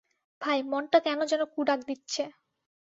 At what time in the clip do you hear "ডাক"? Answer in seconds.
1.63-1.79